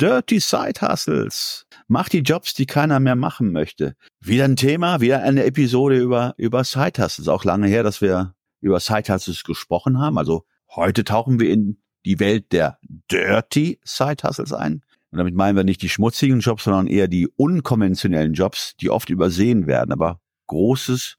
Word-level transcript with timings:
Dirty 0.00 0.38
Side 0.38 0.80
Hustles. 0.80 1.66
Macht 1.88 2.12
die 2.12 2.20
Jobs, 2.20 2.54
die 2.54 2.66
keiner 2.66 3.00
mehr 3.00 3.16
machen 3.16 3.50
möchte. 3.50 3.96
Wieder 4.20 4.44
ein 4.44 4.56
Thema, 4.56 5.00
wieder 5.00 5.22
eine 5.22 5.44
Episode 5.44 5.98
über, 5.98 6.34
über 6.36 6.62
Side 6.62 7.02
Hustles. 7.02 7.26
Auch 7.26 7.44
lange 7.44 7.66
her, 7.66 7.82
dass 7.82 8.00
wir 8.00 8.34
über 8.60 8.78
Side 8.78 9.12
Hustles 9.12 9.42
gesprochen 9.42 9.98
haben. 9.98 10.16
Also 10.16 10.44
heute 10.74 11.02
tauchen 11.02 11.40
wir 11.40 11.50
in 11.50 11.82
die 12.04 12.20
Welt 12.20 12.52
der 12.52 12.78
Dirty 13.10 13.80
Side 13.84 14.22
Hustles 14.22 14.52
ein. 14.52 14.84
Und 15.10 15.18
damit 15.18 15.34
meinen 15.34 15.56
wir 15.56 15.64
nicht 15.64 15.82
die 15.82 15.88
schmutzigen 15.88 16.40
Jobs, 16.40 16.64
sondern 16.64 16.86
eher 16.86 17.08
die 17.08 17.26
unkonventionellen 17.26 18.34
Jobs, 18.34 18.76
die 18.76 18.90
oft 18.90 19.10
übersehen 19.10 19.66
werden, 19.66 19.92
aber 19.92 20.20
großes 20.46 21.16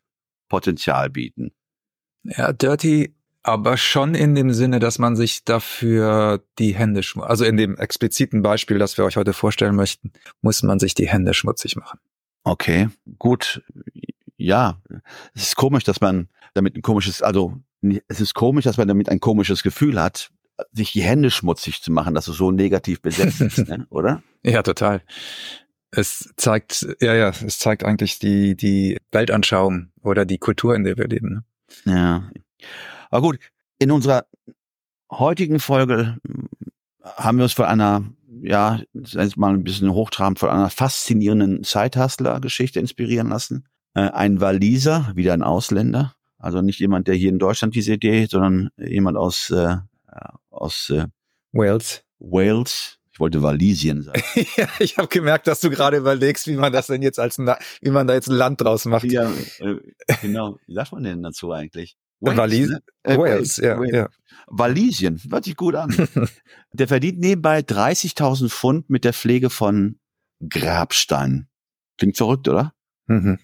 Potenzial 0.48 1.10
bieten. 1.10 1.52
Ja, 2.24 2.54
Dirty 2.54 3.16
aber 3.44 3.78
schon 3.78 4.16
in 4.16 4.36
dem 4.36 4.54
Sinne, 4.54 4.80
dass 4.80 5.00
man 5.00 5.16
sich 5.16 5.44
dafür 5.46 6.44
die 6.58 6.76
Hände 6.76 7.04
schmutzig, 7.04 7.30
also 7.30 7.46
in 7.46 7.58
dem 7.58 7.78
expliziten 7.78 8.42
Beispiel, 8.42 8.80
das 8.80 8.98
wir 8.98 9.06
euch 9.06 9.18
heute 9.18 9.34
vorstellen 9.34 9.76
möchten, 9.76 10.12
muss 10.42 10.62
man 10.64 10.80
sich 10.80 10.94
die 10.94 11.08
Hände 11.08 11.34
schmutzig 11.34 11.76
machen. 11.76 12.00
Okay, 12.44 12.90
gut. 13.18 13.62
Ja, 14.38 14.82
es 15.34 15.44
ist 15.44 15.56
komisch, 15.56 15.84
dass 15.84 16.02
man 16.02 16.30
damit 16.54 16.76
ein 16.76 16.82
komisches, 16.82 17.22
also 17.22 17.58
es 18.08 18.20
ist 18.22 18.34
komisch, 18.34 18.66
dass 18.66 18.78
man 18.78 18.88
damit 18.88 19.10
ein 19.10 19.20
komisches 19.20 19.64
Gefühl 19.64 20.02
hat, 20.02 20.32
sich 20.74 20.92
die 20.92 21.02
Hände 21.02 21.32
schmutzig 21.32 21.82
zu 21.82 21.92
machen, 21.92 22.14
dass 22.14 22.28
es 22.28 22.38
so 22.38 22.52
negativ 22.52 23.02
besetzt 23.02 23.42
ist, 23.42 23.58
ne? 23.68 23.88
oder? 23.90 24.24
Ja, 24.44 24.64
total. 24.64 25.02
Es 25.92 26.34
zeigt, 26.38 26.88
ja, 27.00 27.16
ja, 27.16 27.30
es 27.30 27.58
zeigt 27.60 27.84
eigentlich 27.84 28.20
die, 28.20 28.56
die 28.56 28.98
Weltanschauung 29.12 29.92
oder 30.02 30.26
die 30.26 30.38
Kultur, 30.38 30.76
in 30.76 30.84
der 30.84 30.98
wir 30.98 31.08
leben. 31.08 31.44
Ne? 31.86 31.94
Ja. 31.94 32.32
Aber 33.10 33.22
gut, 33.22 33.40
in 33.78 33.92
unserer 33.92 34.26
heutigen 35.12 35.60
Folge 35.60 36.18
hm, 36.26 36.50
haben 37.04 37.38
wir 37.38 37.44
uns 37.44 37.54
von 37.54 37.66
einer, 37.66 38.04
ja, 38.42 38.80
jetzt 38.94 39.38
mal 39.38 39.54
ein 39.54 39.64
bisschen 39.64 39.92
hochtrabend, 39.92 40.40
von 40.40 40.50
einer 40.50 40.70
faszinierenden 40.70 41.64
Zeithustler-Geschichte 41.64 42.80
inspirieren 42.80 43.30
lassen. 43.30 43.68
Äh, 43.96 44.10
ein 44.12 44.42
Waliser, 44.42 45.12
wieder 45.16 45.34
ein 45.34 45.44
Ausländer, 45.44 46.14
also 46.38 46.62
nicht 46.62 46.80
jemand, 46.80 47.08
der 47.08 47.16
hier 47.16 47.30
in 47.30 47.40
Deutschland 47.40 47.76
diese 47.76 47.94
Idee, 47.94 48.26
sondern 48.30 48.70
jemand 48.78 49.18
aus, 49.18 49.50
äh, 49.50 49.78
aus 50.50 50.90
äh, 50.90 51.08
Wales. 51.52 52.04
Wales, 52.20 53.00
ich 53.12 53.20
wollte 53.20 53.42
Walisien 53.42 54.04
sagen. 54.04 54.22
ja, 54.56 54.68
ich 54.80 54.98
habe 54.98 55.08
gemerkt, 55.08 55.48
dass 55.48 55.60
du 55.60 55.70
gerade 55.70 55.98
überlegst, 55.98 56.48
wie 56.48 56.56
man 56.56 56.72
das 56.72 56.88
denn 56.88 57.02
jetzt 57.02 57.20
als 57.20 57.40
wie 57.40 57.90
man 57.90 58.08
da 58.08 58.14
jetzt 58.14 58.30
ein 58.30 58.36
Land 58.36 58.62
draus 58.62 58.86
macht. 58.86 59.06
Ja, 59.06 59.32
äh, 59.60 59.76
genau. 60.22 60.58
Wie 60.68 60.74
sagt 60.74 60.92
man 60.92 61.04
denn 61.04 61.24
dazu 61.24 61.52
eigentlich? 61.52 61.98
Wales, 62.22 62.70
ne? 62.70 62.82
äh, 63.04 63.18
Wales, 63.18 63.58
ja, 63.58 63.80
Wales. 63.80 63.94
ja. 63.94 64.10
Walisien, 64.48 65.22
hört 65.30 65.46
sich 65.46 65.56
gut 65.56 65.76
an. 65.76 65.96
der 66.74 66.88
verdient 66.88 67.20
nebenbei 67.20 67.60
30.000 67.60 68.50
Pfund 68.50 68.90
mit 68.90 69.06
der 69.06 69.14
Pflege 69.14 69.50
von 69.50 70.00
Grabsteinen. 70.48 71.48
Klingt 71.98 72.18
verrückt, 72.18 72.48
oder? 72.48 72.74
Mhm. 73.08 73.40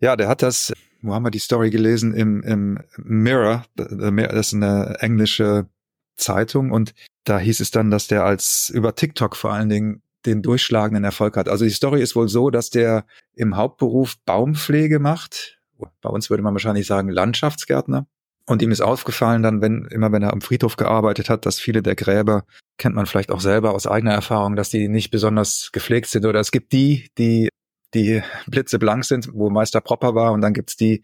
Ja, 0.00 0.16
der 0.16 0.28
hat 0.28 0.42
das, 0.42 0.72
wo 1.00 1.14
haben 1.14 1.24
wir 1.24 1.30
die 1.30 1.38
Story 1.38 1.70
gelesen? 1.70 2.14
Im, 2.14 2.42
im 2.42 2.80
Mirror, 2.96 3.64
das 3.74 4.48
ist 4.48 4.54
eine 4.54 4.96
englische 5.00 5.68
Zeitung 6.16 6.70
und 6.70 6.94
da 7.24 7.38
hieß 7.38 7.60
es 7.60 7.70
dann, 7.70 7.90
dass 7.90 8.08
der 8.08 8.24
als 8.24 8.70
über 8.70 8.94
TikTok 8.94 9.36
vor 9.36 9.52
allen 9.52 9.68
Dingen 9.68 10.02
den 10.24 10.42
durchschlagenden 10.42 11.04
Erfolg 11.04 11.36
hat. 11.36 11.48
Also 11.48 11.64
die 11.64 11.70
Story 11.70 12.02
ist 12.02 12.16
wohl 12.16 12.28
so, 12.28 12.50
dass 12.50 12.70
der 12.70 13.06
im 13.34 13.56
Hauptberuf 13.56 14.16
Baumpflege 14.24 14.98
macht 14.98 15.55
bei 16.00 16.08
uns 16.08 16.30
würde 16.30 16.42
man 16.42 16.54
wahrscheinlich 16.54 16.86
sagen 16.86 17.08
Landschaftsgärtner. 17.08 18.06
Und 18.48 18.62
ihm 18.62 18.70
ist 18.70 18.80
aufgefallen 18.80 19.42
dann, 19.42 19.60
wenn, 19.60 19.86
immer 19.86 20.12
wenn 20.12 20.22
er 20.22 20.32
am 20.32 20.40
Friedhof 20.40 20.76
gearbeitet 20.76 21.28
hat, 21.28 21.46
dass 21.46 21.58
viele 21.58 21.82
der 21.82 21.96
Gräber, 21.96 22.44
kennt 22.78 22.94
man 22.94 23.06
vielleicht 23.06 23.32
auch 23.32 23.40
selber 23.40 23.74
aus 23.74 23.88
eigener 23.88 24.12
Erfahrung, 24.12 24.54
dass 24.54 24.70
die 24.70 24.88
nicht 24.88 25.10
besonders 25.10 25.70
gepflegt 25.72 26.06
sind. 26.06 26.24
Oder 26.24 26.38
es 26.38 26.52
gibt 26.52 26.72
die, 26.72 27.10
die, 27.18 27.48
die 27.92 28.22
blitzeblank 28.46 29.04
sind, 29.04 29.30
wo 29.32 29.50
Meister 29.50 29.80
Propper 29.80 30.14
war, 30.14 30.32
und 30.32 30.42
dann 30.42 30.54
gibt's 30.54 30.76
die, 30.76 31.02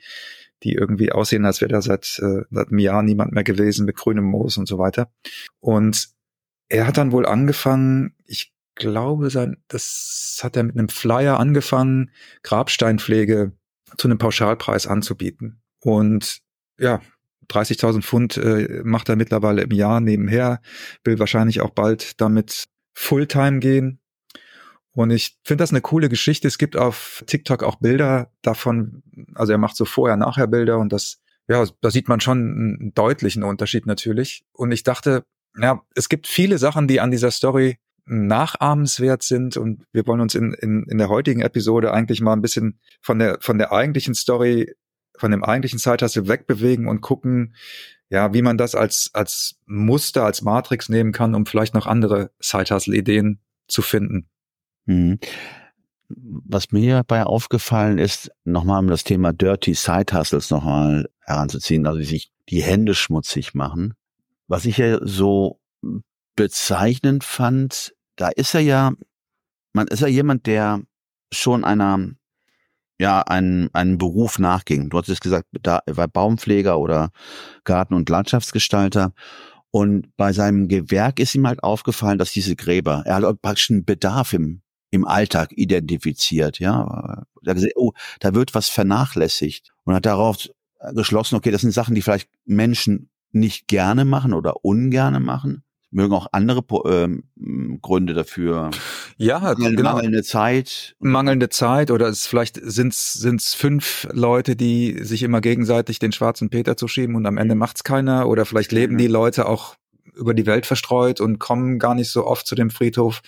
die 0.62 0.74
irgendwie 0.74 1.10
aussehen, 1.10 1.44
als 1.44 1.60
wäre 1.60 1.72
da 1.72 1.82
seit, 1.82 2.20
äh, 2.22 2.42
seit 2.48 2.68
einem 2.68 2.78
Jahr 2.78 3.02
niemand 3.02 3.32
mehr 3.32 3.42
gewesen 3.42 3.86
mit 3.86 3.96
grünem 3.96 4.24
Moos 4.24 4.56
und 4.56 4.68
so 4.68 4.78
weiter. 4.78 5.10
Und 5.58 6.10
er 6.68 6.86
hat 6.86 6.96
dann 6.96 7.10
wohl 7.10 7.26
angefangen, 7.26 8.14
ich 8.24 8.52
glaube, 8.76 9.30
sein, 9.30 9.56
das 9.66 10.40
hat 10.42 10.56
er 10.56 10.62
mit 10.62 10.78
einem 10.78 10.88
Flyer 10.88 11.40
angefangen, 11.40 12.10
Grabsteinpflege 12.44 13.52
zu 13.96 14.08
einem 14.08 14.18
Pauschalpreis 14.18 14.86
anzubieten. 14.86 15.62
Und 15.80 16.40
ja, 16.78 17.00
30.000 17.48 18.02
Pfund 18.02 18.36
äh, 18.36 18.82
macht 18.84 19.08
er 19.08 19.16
mittlerweile 19.16 19.62
im 19.62 19.70
Jahr 19.70 20.00
nebenher, 20.00 20.60
will 21.04 21.18
wahrscheinlich 21.18 21.60
auch 21.60 21.70
bald 21.70 22.20
damit 22.20 22.68
Fulltime 22.94 23.58
gehen. 23.58 24.00
Und 24.94 25.10
ich 25.10 25.38
finde 25.44 25.62
das 25.62 25.70
eine 25.70 25.80
coole 25.80 26.08
Geschichte. 26.08 26.46
Es 26.46 26.58
gibt 26.58 26.76
auf 26.76 27.24
TikTok 27.26 27.62
auch 27.62 27.76
Bilder 27.76 28.30
davon, 28.42 29.02
also 29.34 29.52
er 29.52 29.58
macht 29.58 29.76
so 29.76 29.84
vorher-nachher-Bilder 29.84 30.78
und 30.78 30.92
das, 30.92 31.20
ja, 31.48 31.64
da 31.80 31.90
sieht 31.90 32.08
man 32.08 32.20
schon 32.20 32.38
einen 32.38 32.94
deutlichen 32.94 33.42
Unterschied 33.42 33.86
natürlich. 33.86 34.44
Und 34.52 34.70
ich 34.72 34.82
dachte, 34.82 35.24
ja, 35.58 35.82
es 35.94 36.08
gibt 36.08 36.26
viele 36.26 36.58
Sachen, 36.58 36.88
die 36.88 37.00
an 37.00 37.10
dieser 37.10 37.30
Story 37.30 37.78
nachahmenswert 38.04 39.22
sind 39.22 39.56
und 39.56 39.84
wir 39.92 40.06
wollen 40.06 40.20
uns 40.20 40.34
in, 40.34 40.52
in, 40.54 40.84
in 40.88 40.98
der 40.98 41.08
heutigen 41.08 41.40
Episode 41.40 41.92
eigentlich 41.92 42.20
mal 42.20 42.32
ein 42.32 42.42
bisschen 42.42 42.78
von 43.00 43.18
der, 43.18 43.38
von 43.40 43.58
der 43.58 43.72
eigentlichen 43.72 44.14
Story, 44.14 44.74
von 45.16 45.30
dem 45.30 45.44
eigentlichen 45.44 45.78
Zeithassel 45.78 46.26
wegbewegen 46.26 46.88
und 46.88 47.00
gucken, 47.00 47.54
ja, 48.08 48.34
wie 48.34 48.42
man 48.42 48.58
das 48.58 48.74
als, 48.74 49.10
als 49.14 49.58
Muster, 49.66 50.24
als 50.24 50.42
Matrix 50.42 50.88
nehmen 50.88 51.12
kann, 51.12 51.34
um 51.34 51.46
vielleicht 51.46 51.74
noch 51.74 51.86
andere 51.86 52.30
Side-Hustle-Ideen 52.40 53.40
zu 53.68 53.82
finden. 53.82 54.28
Mhm. 54.84 55.18
Was 56.08 56.72
mir 56.72 56.96
dabei 56.96 57.24
aufgefallen 57.24 57.96
ist, 57.98 58.30
nochmal 58.44 58.80
um 58.80 58.88
das 58.88 59.04
Thema 59.04 59.32
Dirty 59.32 59.72
Side 59.72 60.12
Hustles 60.12 60.50
nochmal 60.50 61.08
heranzuziehen, 61.20 61.86
also 61.86 62.02
sich 62.02 62.32
die 62.50 62.62
Hände 62.62 62.94
schmutzig 62.94 63.54
machen. 63.54 63.94
Was 64.46 64.66
ich 64.66 64.76
ja 64.76 64.98
so 65.00 65.58
bezeichnend 66.36 67.24
fand, 67.24 67.94
da 68.16 68.28
ist 68.28 68.54
er 68.54 68.60
ja, 68.60 68.92
man 69.72 69.88
ist 69.88 70.00
ja 70.00 70.08
jemand, 70.08 70.46
der 70.46 70.82
schon 71.32 71.64
einer, 71.64 72.10
ja, 72.98 73.22
einen, 73.22 73.70
einen 73.72 73.98
Beruf 73.98 74.38
nachging. 74.38 74.90
Du 74.90 74.98
hattest 74.98 75.20
gesagt, 75.20 75.48
da 75.62 75.80
war 75.86 76.08
Baumpfleger 76.08 76.78
oder 76.78 77.10
Garten- 77.64 77.94
und 77.94 78.08
Landschaftsgestalter. 78.08 79.12
Und 79.70 80.14
bei 80.16 80.32
seinem 80.32 80.68
Gewerk 80.68 81.18
ist 81.18 81.34
ihm 81.34 81.46
halt 81.46 81.62
aufgefallen, 81.62 82.18
dass 82.18 82.32
diese 82.32 82.56
Gräber, 82.56 83.02
er 83.06 83.16
hat 83.16 83.42
praktisch 83.42 83.70
einen 83.70 83.86
Bedarf 83.86 84.34
im, 84.34 84.62
im 84.90 85.06
Alltag 85.06 85.52
identifiziert, 85.52 86.58
ja. 86.58 86.82
Er 87.44 87.50
hat 87.50 87.54
gesagt, 87.54 87.72
oh, 87.76 87.92
da 88.20 88.34
wird 88.34 88.54
was 88.54 88.68
vernachlässigt 88.68 89.72
und 89.84 89.94
hat 89.94 90.04
darauf 90.04 90.48
geschlossen, 90.94 91.36
okay, 91.36 91.50
das 91.50 91.62
sind 91.62 91.72
Sachen, 91.72 91.94
die 91.94 92.02
vielleicht 92.02 92.28
Menschen 92.44 93.10
nicht 93.30 93.66
gerne 93.66 94.04
machen 94.04 94.34
oder 94.34 94.62
ungerne 94.64 95.20
machen 95.20 95.64
mögen 95.92 96.14
auch 96.14 96.26
andere 96.32 96.64
ähm, 96.86 97.24
Gründe 97.80 98.14
dafür. 98.14 98.70
Ja, 99.16 99.38
Mangel, 99.38 99.76
genau. 99.76 99.94
mangelnde 99.94 100.22
Zeit. 100.22 100.96
Mangelnde 100.98 101.48
Zeit 101.48 101.90
oder 101.90 102.08
es 102.08 102.26
vielleicht 102.26 102.58
sind 102.62 102.92
es 102.92 103.54
fünf 103.54 104.08
Leute, 104.12 104.56
die 104.56 105.04
sich 105.04 105.22
immer 105.22 105.40
gegenseitig 105.40 105.98
den 105.98 106.12
schwarzen 106.12 106.50
Peter 106.50 106.76
zuschieben 106.76 107.14
und 107.14 107.26
am 107.26 107.38
Ende 107.38 107.54
macht's 107.54 107.84
keiner 107.84 108.28
oder 108.28 108.46
vielleicht 108.46 108.72
leben 108.72 108.98
die 108.98 109.06
Leute 109.06 109.46
auch 109.46 109.76
über 110.14 110.34
die 110.34 110.46
Welt 110.46 110.66
verstreut 110.66 111.20
und 111.20 111.38
kommen 111.38 111.78
gar 111.78 111.94
nicht 111.94 112.10
so 112.10 112.26
oft 112.26 112.46
zu 112.46 112.54
dem 112.54 112.70
Friedhof. 112.70 113.22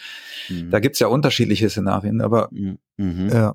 Mhm. 0.48 0.70
Da 0.70 0.80
gibt's 0.80 0.98
ja 0.98 1.06
unterschiedliche 1.06 1.68
Szenarien, 1.70 2.20
aber 2.20 2.48
mhm. 2.50 3.28
ja. 3.28 3.54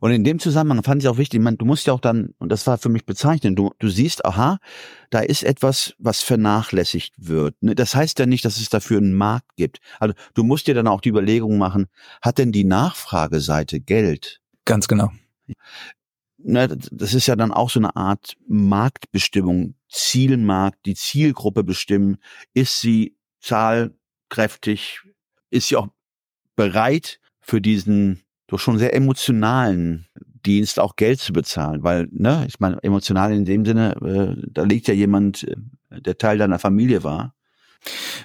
Und 0.00 0.12
in 0.12 0.24
dem 0.24 0.38
Zusammenhang 0.38 0.82
fand 0.82 1.02
ich 1.02 1.08
auch 1.08 1.18
wichtig, 1.18 1.40
man, 1.40 1.56
du 1.56 1.64
musst 1.64 1.86
ja 1.86 1.92
auch 1.92 2.00
dann, 2.00 2.34
und 2.38 2.50
das 2.50 2.66
war 2.66 2.78
für 2.78 2.88
mich 2.88 3.04
bezeichnend, 3.04 3.58
du, 3.58 3.72
du 3.78 3.88
siehst, 3.88 4.24
aha, 4.24 4.58
da 5.10 5.20
ist 5.20 5.42
etwas, 5.42 5.94
was 5.98 6.22
vernachlässigt 6.22 7.14
wird. 7.18 7.54
Ne? 7.60 7.74
Das 7.74 7.94
heißt 7.94 8.18
ja 8.18 8.26
nicht, 8.26 8.44
dass 8.44 8.56
es 8.56 8.68
dafür 8.68 8.98
einen 8.98 9.14
Markt 9.14 9.56
gibt. 9.56 9.78
Also 9.98 10.14
du 10.34 10.42
musst 10.42 10.66
dir 10.66 10.74
dann 10.74 10.88
auch 10.88 11.00
die 11.00 11.10
Überlegung 11.10 11.58
machen, 11.58 11.86
hat 12.22 12.38
denn 12.38 12.52
die 12.52 12.64
Nachfrageseite 12.64 13.80
Geld? 13.80 14.40
Ganz 14.64 14.88
genau 14.88 15.10
ne, 16.44 16.68
das 16.68 17.14
ist 17.14 17.26
ja 17.26 17.36
dann 17.36 17.52
auch 17.52 17.70
so 17.70 17.80
eine 17.80 17.96
Art 17.96 18.36
Marktbestimmung, 18.48 19.74
Zielmarkt, 19.90 20.86
die 20.86 20.94
Zielgruppe 20.94 21.64
bestimmen. 21.64 22.18
Ist 22.54 22.80
sie 22.80 23.16
zahlkräftig? 23.40 25.00
Ist 25.50 25.68
sie 25.68 25.76
auch 25.76 25.88
bereit 26.56 27.20
für 27.40 27.60
diesen 27.60 28.22
durch 28.46 28.62
schon 28.62 28.78
sehr 28.78 28.94
emotionalen 28.94 30.06
Dienst 30.44 30.80
auch 30.80 30.96
Geld 30.96 31.20
zu 31.20 31.32
bezahlen, 31.32 31.82
weil, 31.82 32.08
ne, 32.10 32.44
ich 32.48 32.58
meine, 32.60 32.82
emotional 32.82 33.32
in 33.32 33.44
dem 33.44 33.64
Sinne, 33.64 33.94
äh, 34.02 34.48
da 34.50 34.62
liegt 34.64 34.88
ja 34.88 34.94
jemand, 34.94 35.44
äh, 35.44 36.00
der 36.00 36.18
Teil 36.18 36.38
deiner 36.38 36.58
Familie 36.58 37.04
war 37.04 37.34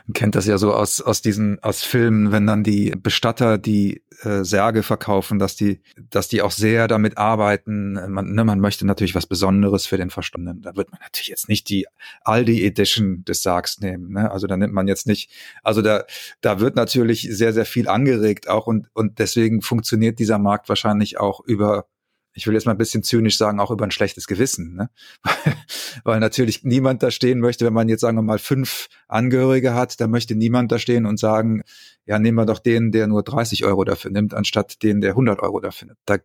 man 0.07 0.13
kennt 0.13 0.36
das 0.36 0.46
ja 0.46 0.57
so 0.57 0.74
aus, 0.74 1.02
aus 1.02 1.22
diesen, 1.22 1.62
aus 1.63 1.84
Filmen, 1.84 2.31
wenn 2.31 2.46
dann 2.46 2.63
die 2.63 2.92
Bestatter 2.92 3.57
die 3.57 4.04
äh, 4.24 4.44
Särge 4.44 4.84
verkaufen, 4.84 5.40
dass 5.40 5.56
die, 5.56 5.81
dass 6.10 6.28
die 6.28 6.42
auch 6.42 6.52
sehr 6.52 6.88
damit 6.88 7.18
arbeiten. 7.18 7.94
Man, 8.12 8.34
ne, 8.34 8.44
man 8.44 8.60
möchte 8.60 8.86
natürlich 8.86 9.16
was 9.16 9.25
Besonderes 9.25 9.88
für 9.88 9.98
den 9.98 10.10
Verstorbenen. 10.10 10.62
Da 10.62 10.75
wird 10.75 10.92
man 10.92 11.00
natürlich 11.02 11.30
jetzt 11.30 11.50
nicht 11.50 11.69
die 11.69 11.88
Aldi 12.24 12.66
Edition 12.66 13.24
des 13.25 13.42
Sargs 13.42 13.80
nehmen. 13.80 14.13
Ne? 14.13 14.30
Also 14.30 14.48
da 14.48 14.57
nimmt 14.57 14.74
man 14.74 14.88
jetzt 14.88 15.07
nicht, 15.07 15.31
also 15.63 15.81
da, 15.81 16.04
da 16.42 16.60
wird 16.60 16.75
natürlich 16.75 17.28
sehr, 17.31 17.54
sehr 17.54 17.66
viel 17.66 17.88
angeregt 17.88 18.50
auch 18.50 18.68
und, 18.68 18.88
und 18.94 19.19
deswegen 19.19 19.62
funktioniert 19.62 20.19
dieser 20.19 20.40
Markt 20.40 20.69
wahrscheinlich 20.69 21.19
auch 21.19 21.40
über 21.42 21.88
ich 22.36 22.46
will 22.46 22.54
jetzt 22.54 22.66
mal 22.66 22.74
ein 22.74 22.78
bisschen 22.78 23.02
zynisch 23.02 23.38
sagen, 23.38 23.60
auch 23.60 23.72
über 23.72 23.86
ein 23.86 23.92
schlechtes 23.92 24.28
Gewissen. 24.28 24.76
Ne? 24.76 24.90
Weil 26.04 26.20
natürlich 26.20 26.64
niemand 26.64 27.02
da 27.02 27.10
stehen 27.10 27.40
möchte, 27.40 27.66
wenn 27.66 27.74
man 27.74 27.88
jetzt 27.88 28.02
sagen 28.02 28.18
wir 28.18 28.22
mal 28.22 28.40
fünf 28.40 28.90
Angehörige 29.08 29.74
hat, 29.74 30.00
da 30.02 30.08
möchte 30.08 30.36
niemand 30.36 30.72
da 30.72 30.78
stehen 30.78 31.06
und 31.06 31.18
sagen, 31.18 31.64
ja, 32.06 32.20
nehmen 32.20 32.38
wir 32.38 32.46
doch 32.46 32.60
den, 32.60 32.92
der 32.92 33.08
nur 33.08 33.24
30 33.24 33.64
Euro 33.64 33.86
dafür 33.86 34.12
nimmt, 34.12 34.34
anstatt 34.34 34.84
den, 34.84 35.00
der 35.00 35.12
100 35.12 35.40
Euro 35.40 35.62
dafür 35.62 35.88
nimmt. 35.88 36.00
Da 36.06 36.18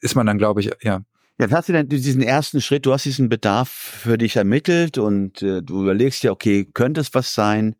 ist 0.00 0.14
man 0.14 0.26
dann, 0.26 0.38
glaube 0.38 0.60
ich, 0.60 0.70
ja. 0.82 1.02
Ja, 1.38 1.50
hast 1.50 1.68
du 1.68 1.74
denn 1.74 1.88
diesen 1.88 2.22
ersten 2.22 2.62
Schritt, 2.62 2.86
du 2.86 2.94
hast 2.94 3.04
diesen 3.04 3.28
Bedarf 3.28 3.68
für 3.68 4.16
dich 4.16 4.36
ermittelt 4.36 4.96
und 4.96 5.42
äh, 5.42 5.60
du 5.62 5.82
überlegst 5.82 6.22
ja, 6.22 6.30
okay, 6.30 6.64
könnte 6.64 7.02
es 7.02 7.12
was 7.12 7.34
sein? 7.34 7.76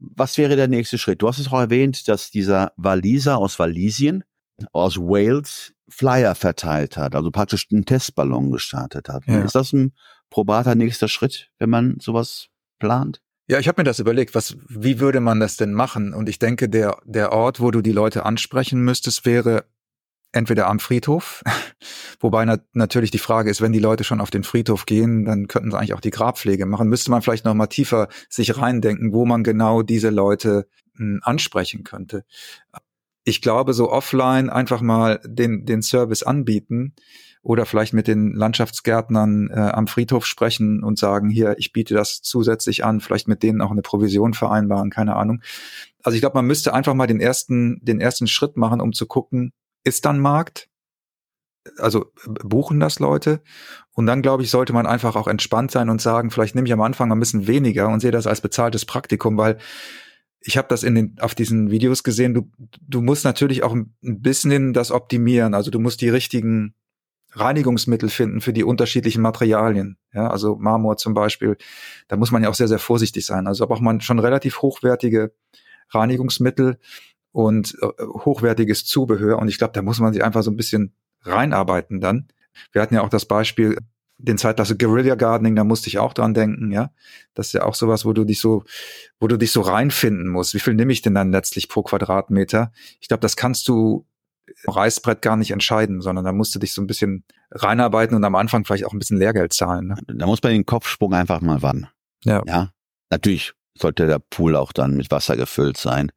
Was 0.00 0.38
wäre 0.38 0.56
der 0.56 0.66
nächste 0.66 0.98
Schritt? 0.98 1.22
Du 1.22 1.28
hast 1.28 1.38
es 1.38 1.46
auch 1.52 1.60
erwähnt, 1.60 2.08
dass 2.08 2.32
dieser 2.32 2.72
Waliser 2.76 3.38
aus 3.38 3.60
Walisien, 3.60 4.24
aus 4.72 4.96
Wales, 4.98 5.72
Flyer 5.88 6.34
verteilt 6.34 6.96
hat, 6.96 7.14
also 7.14 7.30
praktisch 7.30 7.68
einen 7.72 7.84
Testballon 7.84 8.50
gestartet 8.50 9.08
hat. 9.08 9.26
Ja. 9.26 9.42
Ist 9.42 9.54
das 9.54 9.72
ein 9.72 9.92
probater 10.30 10.74
nächster 10.74 11.08
Schritt, 11.08 11.50
wenn 11.58 11.70
man 11.70 11.98
sowas 12.00 12.48
plant? 12.78 13.22
Ja, 13.48 13.60
ich 13.60 13.68
habe 13.68 13.80
mir 13.80 13.84
das 13.84 14.00
überlegt, 14.00 14.34
was, 14.34 14.56
wie 14.68 14.98
würde 14.98 15.20
man 15.20 15.38
das 15.38 15.56
denn 15.56 15.72
machen? 15.72 16.12
Und 16.12 16.28
ich 16.28 16.40
denke, 16.40 16.68
der, 16.68 16.98
der 17.04 17.32
Ort, 17.32 17.60
wo 17.60 17.70
du 17.70 17.80
die 17.80 17.92
Leute 17.92 18.24
ansprechen 18.24 18.80
müsstest, 18.82 19.24
wäre 19.24 19.66
entweder 20.32 20.66
am 20.66 20.80
Friedhof, 20.80 21.44
wobei 22.20 22.44
na, 22.44 22.58
natürlich 22.72 23.12
die 23.12 23.18
Frage 23.18 23.48
ist, 23.48 23.60
wenn 23.60 23.72
die 23.72 23.78
Leute 23.78 24.02
schon 24.02 24.20
auf 24.20 24.30
den 24.30 24.42
Friedhof 24.42 24.84
gehen, 24.84 25.24
dann 25.24 25.46
könnten 25.46 25.70
sie 25.70 25.78
eigentlich 25.78 25.94
auch 25.94 26.00
die 26.00 26.10
Grabpflege 26.10 26.66
machen. 26.66 26.88
Müsste 26.88 27.12
man 27.12 27.22
vielleicht 27.22 27.44
noch 27.44 27.54
mal 27.54 27.68
tiefer 27.68 28.08
sich 28.28 28.58
reindenken, 28.58 29.12
wo 29.12 29.24
man 29.24 29.44
genau 29.44 29.82
diese 29.82 30.10
Leute 30.10 30.66
hm, 30.96 31.20
ansprechen 31.22 31.84
könnte 31.84 32.24
ich 33.26 33.42
glaube, 33.42 33.74
so 33.74 33.90
offline 33.90 34.48
einfach 34.48 34.80
mal 34.80 35.20
den, 35.24 35.66
den 35.66 35.82
Service 35.82 36.22
anbieten 36.22 36.94
oder 37.42 37.66
vielleicht 37.66 37.92
mit 37.92 38.06
den 38.06 38.32
Landschaftsgärtnern 38.32 39.50
äh, 39.50 39.58
am 39.58 39.88
Friedhof 39.88 40.24
sprechen 40.24 40.84
und 40.84 40.96
sagen, 40.96 41.28
hier, 41.28 41.56
ich 41.58 41.72
biete 41.72 41.92
das 41.92 42.22
zusätzlich 42.22 42.84
an, 42.84 43.00
vielleicht 43.00 43.26
mit 43.26 43.42
denen 43.42 43.60
auch 43.60 43.72
eine 43.72 43.82
Provision 43.82 44.32
vereinbaren, 44.32 44.90
keine 44.90 45.16
Ahnung. 45.16 45.42
Also 46.04 46.14
ich 46.14 46.22
glaube, 46.22 46.38
man 46.38 46.46
müsste 46.46 46.72
einfach 46.72 46.94
mal 46.94 47.08
den 47.08 47.18
ersten, 47.18 47.84
den 47.84 48.00
ersten 48.00 48.28
Schritt 48.28 48.56
machen, 48.56 48.80
um 48.80 48.92
zu 48.92 49.06
gucken, 49.06 49.52
ist 49.82 50.04
dann 50.04 50.20
Markt? 50.20 50.68
Also 51.78 52.12
buchen 52.44 52.78
das 52.78 53.00
Leute? 53.00 53.42
Und 53.92 54.06
dann, 54.06 54.22
glaube 54.22 54.44
ich, 54.44 54.50
sollte 54.50 54.72
man 54.72 54.86
einfach 54.86 55.16
auch 55.16 55.26
entspannt 55.26 55.72
sein 55.72 55.90
und 55.90 56.00
sagen, 56.00 56.30
vielleicht 56.30 56.54
nehme 56.54 56.68
ich 56.68 56.72
am 56.72 56.80
Anfang 56.80 57.10
ein 57.10 57.18
bisschen 57.18 57.48
weniger 57.48 57.88
und 57.88 57.98
sehe 57.98 58.12
das 58.12 58.28
als 58.28 58.40
bezahltes 58.40 58.84
Praktikum, 58.84 59.36
weil 59.36 59.58
ich 60.46 60.56
habe 60.56 60.68
das 60.68 60.84
in 60.84 60.94
den 60.94 61.16
auf 61.20 61.34
diesen 61.34 61.70
Videos 61.70 62.04
gesehen. 62.04 62.32
Du 62.32 62.50
du 62.80 63.02
musst 63.02 63.24
natürlich 63.24 63.64
auch 63.64 63.74
ein 63.74 63.92
bisschen 64.00 64.72
das 64.72 64.92
optimieren. 64.92 65.54
Also 65.54 65.72
du 65.72 65.80
musst 65.80 66.00
die 66.00 66.08
richtigen 66.08 66.74
Reinigungsmittel 67.32 68.08
finden 68.08 68.40
für 68.40 68.52
die 68.52 68.62
unterschiedlichen 68.62 69.22
Materialien. 69.22 69.98
Ja, 70.14 70.28
also 70.28 70.56
Marmor 70.56 70.96
zum 70.98 71.14
Beispiel, 71.14 71.56
da 72.06 72.16
muss 72.16 72.30
man 72.30 72.44
ja 72.44 72.48
auch 72.48 72.54
sehr 72.54 72.68
sehr 72.68 72.78
vorsichtig 72.78 73.26
sein. 73.26 73.48
Also 73.48 73.66
braucht 73.66 73.82
man 73.82 74.00
schon 74.00 74.20
relativ 74.20 74.62
hochwertige 74.62 75.32
Reinigungsmittel 75.90 76.78
und 77.32 77.76
äh, 77.82 78.04
hochwertiges 78.04 78.86
Zubehör. 78.86 79.40
Und 79.40 79.48
ich 79.48 79.58
glaube, 79.58 79.72
da 79.72 79.82
muss 79.82 79.98
man 79.98 80.12
sich 80.12 80.22
einfach 80.22 80.44
so 80.44 80.52
ein 80.52 80.56
bisschen 80.56 80.94
reinarbeiten 81.22 82.00
dann. 82.00 82.28
Wir 82.70 82.82
hatten 82.82 82.94
ja 82.94 83.02
auch 83.02 83.10
das 83.10 83.26
Beispiel 83.26 83.78
den 84.18 84.38
Zeitklasse 84.38 84.76
Guerilla 84.76 85.14
Gardening, 85.14 85.56
da 85.56 85.64
musste 85.64 85.88
ich 85.88 85.98
auch 85.98 86.14
dran 86.14 86.34
denken, 86.34 86.72
ja. 86.72 86.90
Das 87.34 87.48
ist 87.48 87.52
ja 87.52 87.64
auch 87.64 87.74
sowas, 87.74 88.04
wo 88.04 88.12
du 88.12 88.24
dich 88.24 88.40
so, 88.40 88.64
wo 89.20 89.28
du 89.28 89.36
dich 89.36 89.52
so 89.52 89.60
reinfinden 89.60 90.28
musst. 90.28 90.54
Wie 90.54 90.60
viel 90.60 90.74
nehme 90.74 90.92
ich 90.92 91.02
denn 91.02 91.14
dann 91.14 91.32
letztlich 91.32 91.68
pro 91.68 91.82
Quadratmeter? 91.82 92.72
Ich 93.00 93.08
glaube, 93.08 93.20
das 93.20 93.36
kannst 93.36 93.68
du 93.68 94.06
Reißbrett 94.66 95.22
gar 95.22 95.36
nicht 95.36 95.50
entscheiden, 95.50 96.00
sondern 96.00 96.24
da 96.24 96.32
musst 96.32 96.54
du 96.54 96.58
dich 96.58 96.72
so 96.72 96.80
ein 96.80 96.86
bisschen 96.86 97.24
reinarbeiten 97.50 98.16
und 98.16 98.24
am 98.24 98.36
Anfang 98.36 98.64
vielleicht 98.64 98.86
auch 98.86 98.92
ein 98.92 98.98
bisschen 98.98 99.18
Lehrgeld 99.18 99.52
zahlen. 99.52 99.88
Ne? 99.88 99.96
Da 100.06 100.26
muss 100.26 100.42
man 100.42 100.52
den 100.52 100.66
Kopfsprung 100.66 101.12
einfach 101.14 101.40
mal 101.40 101.62
wann. 101.62 101.88
Ja. 102.24 102.42
Ja. 102.46 102.70
Natürlich 103.10 103.52
sollte 103.76 104.06
der 104.06 104.18
Pool 104.18 104.56
auch 104.56 104.72
dann 104.72 104.96
mit 104.96 105.10
Wasser 105.10 105.36
gefüllt 105.36 105.76
sein. 105.76 106.10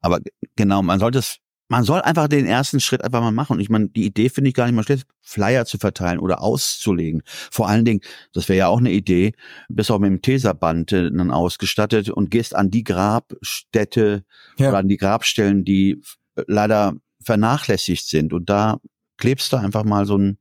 Aber 0.00 0.20
genau, 0.56 0.82
man 0.82 0.98
sollte 0.98 1.18
es 1.18 1.38
man 1.68 1.84
soll 1.84 2.00
einfach 2.00 2.28
den 2.28 2.46
ersten 2.46 2.80
Schritt 2.80 3.02
einfach 3.02 3.20
mal 3.20 3.32
machen. 3.32 3.54
Und 3.54 3.60
ich 3.60 3.68
meine, 3.68 3.88
die 3.88 4.06
Idee 4.06 4.28
finde 4.28 4.48
ich 4.48 4.54
gar 4.54 4.66
nicht 4.66 4.74
mal 4.74 4.84
schlecht, 4.84 5.06
Flyer 5.20 5.64
zu 5.66 5.78
verteilen 5.78 6.18
oder 6.18 6.40
auszulegen. 6.40 7.22
Vor 7.26 7.68
allen 7.68 7.84
Dingen, 7.84 8.00
das 8.32 8.48
wäre 8.48 8.58
ja 8.58 8.68
auch 8.68 8.78
eine 8.78 8.92
Idee, 8.92 9.32
bist 9.68 9.90
auch 9.90 9.98
mit 9.98 10.10
dem 10.10 10.22
Teserband 10.22 10.92
äh, 10.92 11.10
dann 11.10 11.30
ausgestattet 11.30 12.10
und 12.10 12.30
gehst 12.30 12.54
an 12.54 12.70
die 12.70 12.84
Grabstätte 12.84 14.24
ja. 14.58 14.68
oder 14.68 14.78
an 14.78 14.88
die 14.88 14.96
Grabstellen, 14.96 15.64
die 15.64 16.00
leider 16.46 16.94
vernachlässigt 17.22 18.06
sind. 18.06 18.32
Und 18.32 18.48
da 18.48 18.78
klebst 19.16 19.52
du 19.52 19.56
einfach 19.56 19.84
mal 19.84 20.06
so 20.06 20.16
ein 20.16 20.38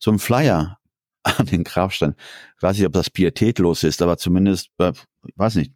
so 0.00 0.10
ein 0.10 0.18
Flyer 0.18 0.78
an 1.22 1.46
den 1.46 1.64
Grabstein. 1.64 2.14
Ich 2.56 2.62
weiß 2.62 2.76
nicht, 2.76 2.86
ob 2.86 2.92
das 2.92 3.10
pietätlos 3.10 3.84
ist, 3.84 4.02
aber 4.02 4.16
zumindest, 4.16 4.70
äh, 4.78 4.92
ich 5.26 5.36
weiß 5.36 5.56
nicht, 5.56 5.72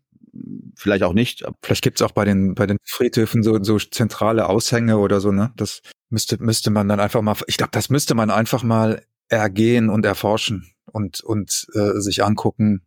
vielleicht 0.76 1.02
auch 1.04 1.12
nicht. 1.12 1.44
Vielleicht 1.62 1.82
gibt's 1.82 2.02
auch 2.02 2.12
bei 2.12 2.24
den, 2.24 2.54
bei 2.54 2.66
den 2.66 2.78
Friedhöfen 2.84 3.42
so, 3.42 3.62
so 3.62 3.78
zentrale 3.78 4.48
Aushänge 4.48 4.98
oder 4.98 5.20
so, 5.20 5.32
ne? 5.32 5.52
Das 5.56 5.82
müsste, 6.10 6.42
müsste 6.42 6.70
man 6.70 6.88
dann 6.88 7.00
einfach 7.00 7.22
mal, 7.22 7.36
ich 7.46 7.56
glaube, 7.56 7.72
das 7.72 7.90
müsste 7.90 8.14
man 8.14 8.30
einfach 8.30 8.62
mal 8.62 9.04
ergehen 9.28 9.90
und 9.90 10.04
erforschen 10.04 10.72
und, 10.86 11.20
und 11.22 11.66
äh, 11.74 12.00
sich 12.00 12.24
angucken, 12.24 12.86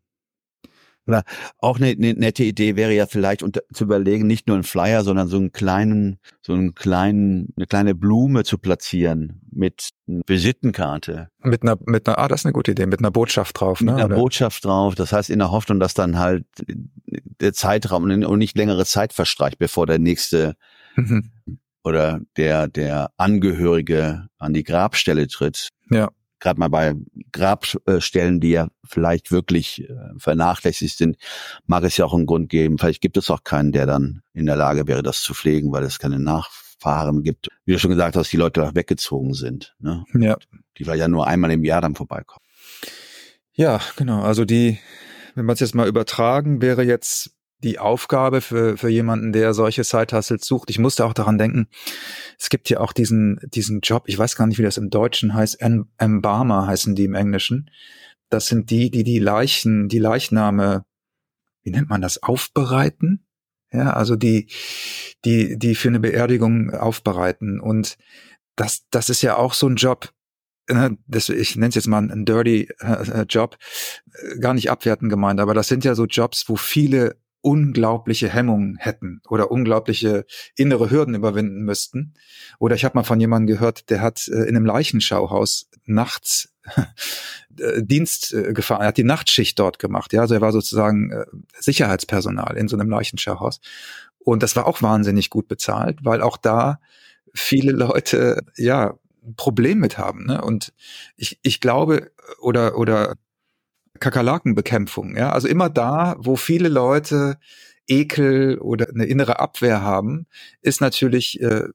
oder 1.08 1.24
auch 1.60 1.78
eine, 1.78 1.88
eine 1.88 2.14
nette 2.14 2.44
Idee 2.44 2.76
wäre 2.76 2.94
ja 2.94 3.06
vielleicht 3.06 3.44
unter, 3.44 3.62
zu 3.74 3.86
überlegen, 3.86 4.28
nicht 4.28 4.48
nur 4.48 4.56
einen 4.56 4.64
Flyer, 4.64 5.04
sondern 5.04 5.28
so 5.28 5.38
einen 5.38 5.52
kleinen, 5.52 6.20
so 6.42 6.54
einen 6.54 6.76
kleinen, 6.76 7.54
eine 7.56 7.66
kleine 7.66 7.96
Blume 7.96 8.44
zu 8.44 8.58
platzieren 8.58 9.42
mit 9.52 9.90
einer 10.08 10.22
Visitenkarte. 10.28 11.30
Mit 11.40 11.64
einer, 11.64 11.78
mit 11.86 12.08
einer, 12.08 12.18
ah, 12.18 12.28
das 12.28 12.42
ist 12.42 12.46
eine 12.46 12.54
gute 12.54 12.72
Idee, 12.72 12.86
mit 12.86 13.00
einer 13.00 13.12
Botschaft 13.12 13.60
drauf, 13.60 13.82
ne? 13.82 13.92
Mit 13.92 14.02
einer 14.02 14.06
Oder? 14.06 14.16
Botschaft 14.16 14.66
drauf. 14.66 14.96
Das 14.96 15.14
heißt 15.14 15.30
in 15.30 15.40
der 15.40 15.52
Hoffnung, 15.52 15.80
dass 15.80 15.94
dann 15.94 16.18
halt 16.18 16.46
der 17.42 17.54
Zeitraum 17.54 18.04
und 18.04 18.38
nicht 18.38 18.58
längere 18.58 18.86
Zeit 18.86 19.14
verstreicht, 19.14 19.60
bevor 19.60 19.86
der 19.86 20.00
nächste 20.00 20.56
mhm. 20.96 21.32
oder 21.84 22.22
der, 22.36 22.68
der 22.68 23.12
Angehörige 23.18 24.28
an 24.38 24.54
die 24.54 24.64
Grabstelle 24.64 25.28
tritt. 25.28 25.70
Ja 25.90 26.10
gerade 26.40 26.60
mal 26.60 26.70
bei 26.70 26.96
Grabstellen, 27.32 28.40
die 28.40 28.52
ja 28.52 28.68
vielleicht 28.84 29.32
wirklich 29.32 29.90
äh, 29.90 29.96
vernachlässigt 30.18 30.98
sind, 30.98 31.18
mag 31.66 31.84
es 31.84 31.98
ja 31.98 32.06
auch 32.06 32.14
einen 32.14 32.26
Grund 32.26 32.50
geben. 32.50 32.78
Vielleicht 32.78 33.02
gibt 33.02 33.18
es 33.18 33.30
auch 33.30 33.44
keinen, 33.44 33.72
der 33.72 33.86
dann 33.86 34.22
in 34.34 34.46
der 34.46 34.56
Lage 34.56 34.88
wäre, 34.88 35.04
das 35.04 35.22
zu 35.22 35.34
pflegen, 35.34 35.72
weil 35.72 35.84
es 35.84 36.00
keine 36.00 36.20
Nachfahren 36.20 37.24
gibt. 37.24 37.50
Wie 37.66 37.74
du 37.74 37.80
schon 37.80 37.92
gesagt 37.92 38.16
hast, 38.16 38.32
die 38.32 38.38
Leute 38.38 38.72
weggezogen 38.74 39.34
sind. 39.34 39.76
Ne? 39.80 40.04
Ja. 40.14 40.38
Die 40.78 40.84
vielleicht 40.84 41.02
ja 41.02 41.08
nur 41.08 41.28
einmal 41.28 41.52
im 41.52 41.64
Jahr 41.64 41.82
dann 41.82 41.96
vorbeikommen. 41.96 42.46
Ja, 43.54 43.82
genau. 43.96 44.22
Also 44.22 44.46
die, 44.46 44.78
wenn 45.34 45.46
man 45.46 45.56
es 45.56 45.60
jetzt 45.60 45.74
mal 45.74 45.88
übertragen, 45.88 46.62
wäre 46.62 46.84
jetzt 46.84 47.32
die 47.64 47.80
Aufgabe 47.80 48.42
für, 48.42 48.78
für 48.78 48.90
jemanden, 48.90 49.34
der 49.34 49.54
solche 49.54 49.84
Side-Hustles 49.84 50.46
sucht. 50.46 50.70
Ich 50.70 50.80
musste 50.80 51.06
auch 51.06 51.14
daran 51.14 51.38
denken, 51.38 51.68
es 52.40 52.50
gibt 52.50 52.70
ja 52.70 52.80
auch 52.80 52.94
diesen, 52.94 53.40
diesen 53.44 53.82
Job, 53.82 54.04
ich 54.06 54.18
weiß 54.18 54.36
gar 54.36 54.46
nicht, 54.48 54.60
wie 54.60 54.64
das 54.64 54.78
im 54.78 54.90
Deutschen 54.90 55.34
heißt, 55.34 55.60
Embalmer 55.98 56.68
heißen 56.68 56.96
die 56.96 57.06
im 57.06 57.16
Englischen. 57.16 57.72
Das 58.30 58.48
sind 58.48 58.70
die, 58.70 58.92
die 58.92 59.04
die 59.04 59.20
Leichen, 59.20 59.88
die 59.88 60.00
Leichname, 60.00 60.86
wie 61.64 61.72
nennt 61.72 61.90
man 61.90 62.02
das, 62.02 62.22
aufbereiten? 62.22 63.26
Ja, 63.72 63.94
also 63.94 64.16
die, 64.16 64.50
die, 65.26 65.58
die 65.58 65.76
für 65.76 65.90
eine 65.90 66.00
Beerdigung 66.00 66.72
aufbereiten. 66.72 67.60
Und 67.60 67.98
das, 68.56 68.86
das 68.92 69.10
ist 69.10 69.22
ja 69.22 69.36
auch 69.36 69.54
so 69.54 69.68
ein 69.68 69.76
Job, 69.76 70.14
ne, 70.70 70.98
das, 71.08 71.30
ich 71.30 71.56
nenne 71.56 71.70
es 71.70 71.76
jetzt 71.76 71.88
mal 71.88 71.98
einen 71.98 72.26
dirty 72.26 72.70
äh, 72.80 73.24
Job, 73.28 73.58
äh, 74.14 74.40
gar 74.40 74.54
nicht 74.54 74.70
abwertend 74.70 75.10
gemeint, 75.10 75.40
aber 75.40 75.54
das 75.54 75.68
sind 75.68 75.84
ja 75.84 75.96
so 75.96 76.06
Jobs, 76.06 76.48
wo 76.48 76.56
viele 76.56 77.18
unglaubliche 77.48 78.28
Hemmungen 78.28 78.76
hätten 78.76 79.22
oder 79.30 79.52
unglaubliche 79.52 80.26
innere 80.58 80.92
Hürden 80.92 81.16
überwinden 81.16 81.64
müssten. 81.64 82.14
Oder 82.60 82.76
ich 82.76 82.84
habe 82.84 82.98
mal 82.98 83.06
von 83.06 83.22
jemandem 83.22 83.56
gehört, 83.56 83.90
der 83.90 84.02
hat 84.02 84.28
äh, 84.28 84.44
in 84.44 84.58
einem 84.58 84.66
Leichenschauhaus 84.66 85.70
nachts 85.86 86.54
äh, 87.58 87.82
Dienst 87.82 88.34
äh, 88.34 88.52
gefahren, 88.52 88.82
er 88.82 88.88
hat 88.88 88.98
die 88.98 89.06
Nachtschicht 89.06 89.58
dort 89.60 89.80
gemacht. 89.80 90.12
Ja, 90.12 90.20
also 90.20 90.34
er 90.34 90.42
war 90.42 90.52
sozusagen 90.52 91.24
Sicherheitspersonal 91.58 92.58
in 92.58 92.68
so 92.68 92.76
einem 92.76 92.90
Leichenschauhaus. 92.90 93.62
Und 94.20 94.44
das 94.44 94.58
war 94.58 94.68
auch 94.68 94.82
wahnsinnig 94.82 95.30
gut 95.30 95.48
bezahlt, 95.48 96.00
weil 96.04 96.22
auch 96.22 96.36
da 96.36 96.82
viele 97.34 97.72
Leute 97.72 98.44
ja 98.58 98.98
ein 99.26 99.36
Problem 99.38 99.80
mit 99.80 99.98
haben. 99.98 100.26
Ne? 100.26 100.42
Und 100.42 100.74
ich, 101.16 101.40
ich 101.44 101.62
glaube, 101.62 102.12
oder, 102.42 102.78
oder 102.78 103.16
Kakerlakenbekämpfung, 103.98 105.16
ja, 105.16 105.32
also 105.32 105.48
immer 105.48 105.70
da, 105.70 106.16
wo 106.20 106.36
viele 106.36 106.70
Leute 106.70 107.38
Ekel 107.88 108.58
oder 108.60 108.90
eine 108.90 109.06
innere 109.06 109.40
Abwehr 109.40 109.82
haben, 109.82 110.28
ist 110.62 110.82
natürlich 110.82 111.42
äh, 111.42 111.68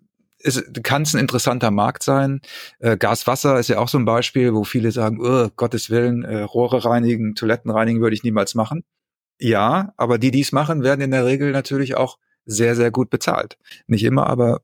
kann 0.82 1.02
es 1.02 1.14
ein 1.14 1.20
interessanter 1.20 1.70
Markt 1.70 2.02
sein. 2.02 2.40
Äh, 2.80 2.96
Gas, 2.96 3.26
Wasser 3.26 3.58
ist 3.58 3.68
ja 3.68 3.78
auch 3.78 3.88
so 3.88 3.98
ein 3.98 4.04
Beispiel, 4.04 4.54
wo 4.54 4.64
viele 4.64 4.90
sagen, 4.90 5.20
oh, 5.20 5.48
Gottes 5.56 5.90
Willen, 5.90 6.24
äh, 6.24 6.42
Rohre 6.42 6.84
reinigen, 6.84 7.34
Toiletten 7.34 7.70
reinigen 7.70 8.00
würde 8.00 8.14
ich 8.14 8.24
niemals 8.24 8.54
machen. 8.54 8.84
Ja, 9.38 9.92
aber 9.96 10.18
die, 10.18 10.30
die 10.30 10.40
es 10.40 10.52
machen, 10.52 10.82
werden 10.82 11.00
in 11.00 11.10
der 11.10 11.24
Regel 11.24 11.52
natürlich 11.52 11.96
auch 11.96 12.18
sehr, 12.44 12.76
sehr 12.76 12.90
gut 12.90 13.10
bezahlt. 13.10 13.58
Nicht 13.86 14.04
immer, 14.04 14.26
aber 14.26 14.62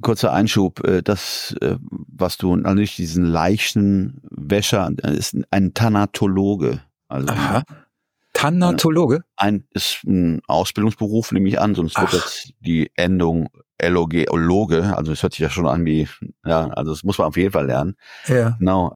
Kurzer 0.00 0.32
Einschub, 0.32 0.84
äh, 0.84 1.02
das, 1.02 1.54
äh, 1.60 1.76
was 1.80 2.36
du, 2.36 2.56
nicht 2.56 2.98
diesen 2.98 3.24
leichten 3.24 4.20
Wäscher, 4.30 4.90
ist 5.02 5.36
ein 5.50 5.74
Thanatologe. 5.74 6.80
Also 7.08 7.28
Aha. 7.28 7.62
Thanatologe? 8.32 9.24
Ein, 9.36 9.64
ist 9.70 10.04
ein 10.04 10.40
Ausbildungsberuf, 10.46 11.32
nehme 11.32 11.48
ich 11.48 11.60
an, 11.60 11.74
sonst 11.74 11.96
Ach. 11.96 12.02
wird 12.02 12.22
jetzt 12.22 12.52
die 12.60 12.90
Endung 12.94 13.48
Loge, 13.80 14.96
also 14.96 15.12
es 15.12 15.22
hört 15.22 15.32
sich 15.32 15.40
ja 15.40 15.50
schon 15.50 15.66
an 15.68 15.84
wie, 15.84 16.08
ja, 16.44 16.66
also 16.68 16.92
das 16.92 17.04
muss 17.04 17.18
man 17.18 17.28
auf 17.28 17.36
jeden 17.36 17.52
Fall 17.52 17.66
lernen. 17.66 17.94
Ja. 18.26 18.56
Genau. 18.58 18.94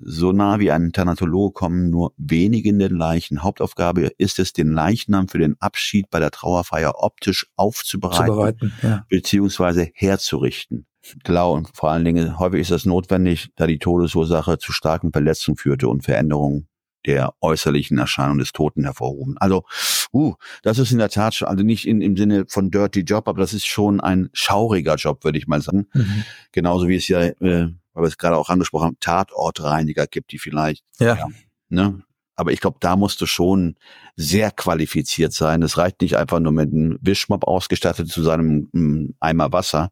So 0.00 0.32
nah 0.32 0.58
wie 0.58 0.70
ein 0.70 0.92
Thanatologe 0.92 1.52
kommen 1.52 1.90
nur 1.90 2.12
wenige 2.16 2.68
in 2.68 2.78
den 2.78 2.96
Leichen. 2.96 3.42
Hauptaufgabe 3.42 4.12
ist 4.18 4.38
es, 4.38 4.52
den 4.52 4.72
Leichnam 4.72 5.28
für 5.28 5.38
den 5.38 5.56
Abschied 5.60 6.10
bei 6.10 6.18
der 6.18 6.30
Trauerfeier 6.30 6.94
optisch 6.96 7.46
aufzubereiten, 7.56 8.72
ja. 8.82 9.04
beziehungsweise 9.08 9.90
herzurichten. 9.94 10.86
Klar, 11.24 11.52
und 11.52 11.70
vor 11.74 11.90
allen 11.90 12.04
Dingen 12.04 12.38
häufig 12.38 12.62
ist 12.62 12.72
das 12.72 12.84
notwendig, 12.84 13.50
da 13.56 13.66
die 13.66 13.78
Todesursache 13.78 14.58
zu 14.58 14.72
starken 14.72 15.12
Verletzungen 15.12 15.56
führte 15.56 15.88
und 15.88 16.02
Veränderungen 16.04 16.68
der 17.06 17.34
äußerlichen 17.40 17.98
Erscheinung 17.98 18.38
des 18.38 18.52
Toten 18.52 18.82
hervorrufen. 18.82 19.36
Also, 19.38 19.64
uh, 20.12 20.34
das 20.62 20.78
ist 20.78 20.90
in 20.90 20.98
der 20.98 21.08
Tat 21.08 21.34
schon, 21.34 21.48
also 21.48 21.62
nicht 21.62 21.86
in, 21.86 22.00
im 22.00 22.16
Sinne 22.16 22.44
von 22.48 22.70
Dirty 22.70 23.00
Job, 23.00 23.28
aber 23.28 23.40
das 23.40 23.54
ist 23.54 23.66
schon 23.66 24.00
ein 24.00 24.28
schauriger 24.32 24.96
Job, 24.96 25.24
würde 25.24 25.38
ich 25.38 25.46
mal 25.46 25.62
sagen. 25.62 25.86
Mhm. 25.94 26.24
Genauso 26.52 26.88
wie 26.88 26.96
es 26.96 27.06
ja, 27.06 27.20
äh, 27.20 27.68
weil 27.96 28.04
wir 28.04 28.08
es 28.08 28.18
gerade 28.18 28.36
auch 28.36 28.50
angesprochen 28.50 28.84
haben, 28.84 29.00
Tatortreiniger 29.00 30.06
gibt, 30.06 30.30
die 30.30 30.38
vielleicht, 30.38 30.84
ja, 30.98 31.14
ja 31.14 31.28
ne, 31.70 32.02
aber 32.36 32.52
ich 32.52 32.60
glaube, 32.60 32.76
da 32.80 32.94
musst 32.96 33.22
du 33.22 33.26
schon 33.26 33.76
sehr 34.14 34.50
qualifiziert 34.50 35.32
sein. 35.32 35.62
Es 35.62 35.78
reicht 35.78 36.02
nicht 36.02 36.18
einfach 36.18 36.38
nur 36.38 36.52
mit 36.52 36.70
einem 36.70 36.98
Wischmopp 37.00 37.44
ausgestattet 37.44 38.08
zu 38.08 38.22
seinem 38.22 39.14
Eimer 39.20 39.52
Wasser. 39.52 39.90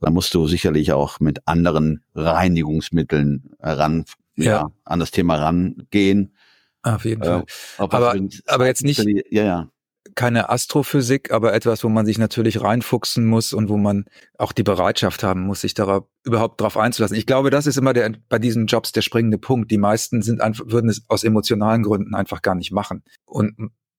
Da 0.00 0.10
musst 0.10 0.32
du 0.34 0.46
sicherlich 0.46 0.92
auch 0.92 1.18
mit 1.18 1.40
anderen 1.46 2.04
Reinigungsmitteln 2.14 3.50
ran, 3.58 4.04
ja. 4.36 4.44
ja 4.44 4.70
an 4.84 5.00
das 5.00 5.10
Thema 5.10 5.36
rangehen. 5.36 6.36
Auf 6.82 7.04
jeden 7.04 7.24
Fall. 7.24 7.40
Äh, 7.40 7.82
aber, 7.82 8.14
aber 8.46 8.66
jetzt 8.66 8.84
nicht, 8.84 9.04
ja, 9.30 9.42
ja. 9.42 9.68
Keine 10.14 10.50
Astrophysik, 10.50 11.30
aber 11.30 11.54
etwas, 11.54 11.84
wo 11.84 11.88
man 11.88 12.06
sich 12.06 12.18
natürlich 12.18 12.60
reinfuchsen 12.60 13.26
muss 13.26 13.52
und 13.52 13.68
wo 13.68 13.76
man 13.76 14.04
auch 14.38 14.52
die 14.52 14.62
Bereitschaft 14.62 15.22
haben 15.22 15.42
muss, 15.42 15.62
sich 15.62 15.74
darauf, 15.74 16.04
überhaupt 16.24 16.60
darauf 16.60 16.76
einzulassen. 16.76 17.16
Ich 17.16 17.26
glaube, 17.26 17.50
das 17.50 17.66
ist 17.66 17.78
immer 17.78 17.92
der, 17.92 18.12
bei 18.28 18.38
diesen 18.38 18.66
Jobs 18.66 18.92
der 18.92 19.02
springende 19.02 19.38
Punkt. 19.38 19.70
Die 19.70 19.78
meisten 19.78 20.22
sind 20.22 20.40
einfach, 20.40 20.64
würden 20.68 20.90
es 20.90 21.02
aus 21.08 21.24
emotionalen 21.24 21.82
Gründen 21.82 22.14
einfach 22.14 22.42
gar 22.42 22.54
nicht 22.54 22.72
machen. 22.72 23.02
Und 23.24 23.54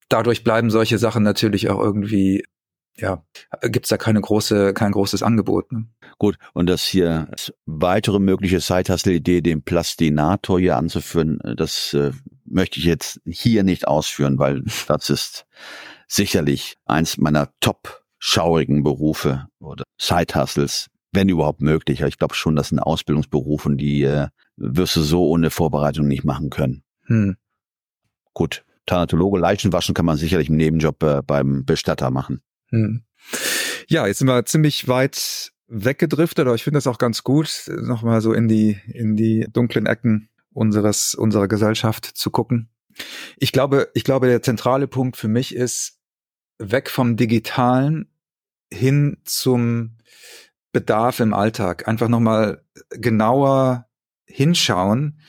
dadurch 0.10 0.44
bleiben 0.44 0.70
solche 0.70 0.98
Sachen 0.98 1.24
natürlich 1.24 1.70
auch 1.70 1.80
irgendwie 1.80 2.44
ja, 2.98 3.24
gibt's 3.64 3.90
da 3.90 3.98
keine 3.98 4.22
große, 4.22 4.74
kein 4.74 4.92
großes 4.92 5.24
Angebot. 5.24 5.72
Ne? 5.72 5.88
Gut, 6.20 6.38
und 6.54 6.68
das 6.68 6.84
hier 6.84 7.28
weitere 7.66 8.20
mögliche 8.20 8.60
Side-Hustle-Idee, 8.60 9.42
den 9.42 9.64
Plastinator 9.64 10.60
hier 10.60 10.78
anzuführen, 10.78 11.40
das 11.58 11.94
äh, 11.94 12.12
möchte 12.46 12.80
ich 12.80 12.86
jetzt 12.86 13.20
hier 13.26 13.64
nicht 13.64 13.88
ausführen, 13.88 14.38
weil 14.38 14.64
das 14.88 15.10
ist 15.10 15.46
sicherlich 16.08 16.76
eins 16.86 17.18
meiner 17.18 17.50
top 17.60 18.04
schaurigen 18.20 18.84
Berufe 18.84 19.48
oder 19.60 19.84
Side-Hustles, 20.00 20.88
wenn 21.12 21.30
überhaupt 21.30 21.62
möglich. 21.62 22.02
Ich 22.02 22.18
glaube 22.18 22.36
schon, 22.36 22.56
das 22.56 22.70
sind 22.70 22.80
Ausbildungsberufe, 22.80 23.76
die 23.76 24.04
äh, 24.04 24.28
wirst 24.56 24.96
du 24.96 25.02
so 25.02 25.28
ohne 25.28 25.50
Vorbereitung 25.50 26.08
nicht 26.08 26.24
machen 26.24 26.50
können. 26.50 26.84
Hm. 27.06 27.36
Gut, 28.34 28.64
Thanatologe, 28.86 29.40
Leichen 29.40 29.74
waschen 29.74 29.94
kann 29.94 30.06
man 30.06 30.18
sicherlich 30.18 30.50
im 30.50 30.58
Nebenjob 30.58 31.04
äh, 31.04 31.22
beim 31.22 31.66
Bestatter 31.66 32.12
machen. 32.12 32.42
Hm. 32.70 33.04
Ja, 33.88 34.08
jetzt 34.08 34.20
sind 34.20 34.28
wir 34.28 34.46
ziemlich 34.46 34.88
weit 34.88 35.52
weggedriftet, 35.68 36.46
aber 36.46 36.56
ich 36.56 36.64
finde 36.64 36.78
das 36.78 36.88
auch 36.88 36.98
ganz 36.98 37.24
gut, 37.24 37.70
nochmal 37.82 38.22
so 38.22 38.34
in 38.34 38.48
die, 38.48 38.80
in 38.88 39.16
die 39.16 39.48
dunklen 39.52 39.86
Ecken 39.86 40.30
unseres, 40.52 41.16
unserer 41.16 41.48
Gesellschaft 41.48 42.06
zu 42.06 42.30
gucken. 42.32 42.70
Ich 43.38 43.52
glaube, 43.52 43.90
ich 43.94 44.04
glaube, 44.04 44.28
der 44.28 44.42
zentrale 44.42 44.88
Punkt 44.88 45.18
für 45.18 45.28
mich 45.28 45.56
ist, 45.56 46.00
weg 46.60 46.90
vom 46.90 47.18
Digitalen 47.18 48.10
hin 48.72 49.18
zum 49.26 49.98
Bedarf 50.72 51.20
im 51.20 51.34
Alltag. 51.34 51.88
Einfach 51.88 52.08
nochmal 52.08 52.64
genauer 52.90 53.88
hinschauen, 54.26 55.20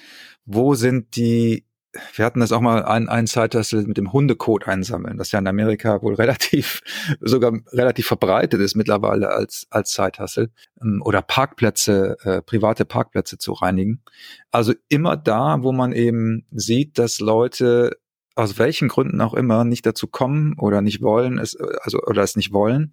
wo 0.45 0.75
sind 0.75 1.17
die 1.17 1.67
wir 2.15 2.25
hatten 2.25 2.41
das 2.41 2.53
auch 2.53 2.61
mal 2.61 2.85
ein, 2.85 3.09
ein 3.09 3.27
Zeithassel 3.27 3.87
mit 3.87 3.97
dem 3.97 4.13
Hundekot 4.13 4.67
einsammeln, 4.67 5.17
das 5.17 5.33
ja 5.33 5.39
in 5.39 5.47
Amerika 5.47 6.03
wohl 6.03 6.15
relativ, 6.17 6.83
sogar 7.21 7.53
relativ 7.73 8.07
verbreitet 8.07 8.61
ist 8.61 8.75
mittlerweile 8.75 9.31
als, 9.31 9.67
als 9.71 9.93
Zeithassel, 9.93 10.51
ähm, 10.81 11.03
oder 11.05 11.23
Parkplätze, 11.23 12.17
äh, 12.23 12.43
private 12.43 12.85
Parkplätze 12.85 13.39
zu 13.39 13.53
reinigen. 13.53 14.03
Also 14.51 14.75
immer 14.89 15.17
da, 15.17 15.63
wo 15.63 15.73
man 15.73 15.93
eben 15.93 16.47
sieht, 16.51 16.99
dass 16.99 17.21
Leute 17.21 17.99
aus 18.37 18.59
welchen 18.59 18.89
Gründen 18.89 19.21
auch 19.21 19.35
immer 19.35 19.65
nicht 19.65 19.87
dazu 19.87 20.09
kommen 20.09 20.59
oder 20.59 20.83
nicht 20.83 21.03
wollen, 21.03 21.39
es, 21.39 21.57
also, 21.83 22.01
oder 22.03 22.23
es 22.23 22.35
nicht 22.35 22.53
wollen, 22.53 22.91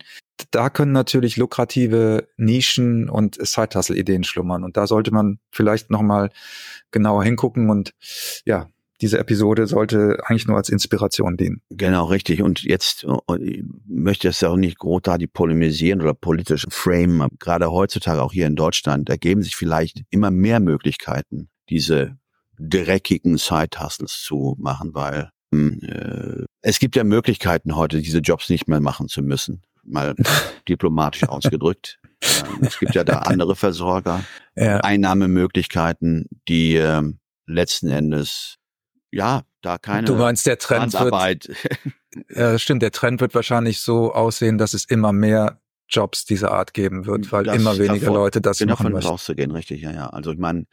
da 0.52 0.70
können 0.70 0.92
natürlich 0.92 1.38
lukrative 1.38 2.28
Nischen 2.38 3.10
und 3.10 3.36
Side-Hustle-Ideen 3.36 4.24
schlummern. 4.24 4.64
Und 4.64 4.78
da 4.78 4.88
sollte 4.88 5.12
man 5.12 5.40
vielleicht 5.52 5.90
nochmal 5.90 6.30
genauer 6.92 7.24
hingucken 7.24 7.70
und 7.70 7.94
ja, 8.46 8.70
diese 9.02 9.18
Episode 9.18 9.66
sollte 9.68 10.20
eigentlich 10.26 10.48
nur 10.48 10.58
als 10.58 10.70
Inspiration 10.70 11.36
dienen. 11.36 11.62
Genau, 11.70 12.06
richtig. 12.06 12.42
Und 12.42 12.62
jetzt 12.62 13.04
äh, 13.04 13.38
ich 13.44 13.64
möchte 13.88 14.30
es 14.30 14.42
ja 14.42 14.50
auch 14.50 14.58
nicht 14.58 14.78
groß 14.78 15.02
da 15.04 15.18
die 15.18 15.28
polemisieren 15.28 16.02
oder 16.02 16.14
politisch 16.14 16.68
frame. 16.70 17.28
Gerade 17.40 17.72
heutzutage 17.72 18.22
auch 18.22 18.32
hier 18.32 18.48
in 18.48 18.56
Deutschland 18.56 19.10
ergeben 19.10 19.42
sich 19.42 19.56
vielleicht 19.56 20.04
immer 20.12 20.30
mehr 20.30 20.60
Möglichkeiten, 20.60 21.50
diese 21.70 22.18
dreckigen 22.60 23.38
Side-Hustles 23.38 24.22
zu 24.22 24.56
machen, 24.60 24.94
weil 24.94 25.32
hm, 25.52 25.80
äh, 25.82 26.46
es 26.62 26.80
gibt 26.80 26.96
ja 26.96 27.04
Möglichkeiten 27.04 27.76
heute, 27.76 28.02
diese 28.02 28.20
Jobs 28.20 28.50
nicht 28.50 28.68
mehr 28.68 28.82
machen 28.82 29.08
zu 29.08 29.22
müssen. 29.24 29.64
Mal 29.84 30.16
diplomatisch 30.70 31.24
ausgedrückt. 31.24 32.00
Ähm, 32.22 32.60
es 32.62 32.78
gibt 32.78 32.94
ja 32.94 33.04
da 33.04 33.20
andere 33.26 33.56
Versorger, 33.56 34.24
ja. 34.56 34.78
Einnahmemöglichkeiten, 34.78 36.28
die 36.48 36.76
äh, 36.76 37.02
letzten 37.48 37.90
Endes 37.90 38.60
ja, 39.12 39.44
da 39.62 39.78
keine 39.78 40.08
Du 40.08 40.16
meinst, 40.16 40.46
der 40.46 40.58
Trend 40.58 40.96
Handarbeit. 40.96 41.48
wird, 41.48 41.88
ja, 42.36 42.58
stimmt, 42.60 42.82
der 42.82 42.92
Trend 42.92 43.22
wird 43.22 43.36
wahrscheinlich 43.36 43.80
so 43.80 44.14
aussehen, 44.14 44.58
dass 44.58 44.74
es 44.74 44.86
immer 44.86 45.14
mehr 45.14 45.62
Jobs 45.90 46.26
dieser 46.26 46.52
Art 46.52 46.74
geben 46.74 47.06
wird, 47.06 47.32
weil 47.32 47.44
das 47.44 47.56
immer 47.56 47.78
weniger 47.78 48.06
davor, 48.06 48.16
Leute 48.16 48.42
das 48.42 48.60
genau 48.60 48.74
machen 48.74 48.84
davon 48.84 48.94
möchten. 48.94 49.10
auszugehen, 49.10 49.52
richtig, 49.52 49.82
ja, 49.82 49.92
ja. 49.92 50.08
Also 50.08 50.32
ich 50.32 50.40
meine, 50.40 50.66